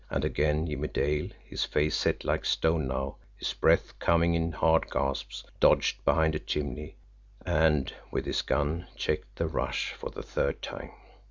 And 0.09 0.25
again 0.25 0.65
Jimmie 0.65 0.87
Dale, 0.87 1.29
his 1.45 1.63
face 1.63 1.95
set 1.95 2.25
like 2.25 2.43
stone 2.43 2.87
now, 2.87 3.17
his 3.37 3.53
breath 3.53 3.99
coming 3.99 4.33
in 4.33 4.51
hard 4.51 4.89
gasps, 4.89 5.43
dodged 5.59 6.03
behind 6.03 6.33
a 6.33 6.39
chimney, 6.39 6.95
and 7.45 7.93
with 8.09 8.25
his 8.25 8.41
gun 8.41 8.87
checked 8.95 9.35
their 9.35 9.45
rush 9.47 9.91
for 9.93 10.09
the 10.09 10.23
third 10.23 10.63
time. 10.63 10.89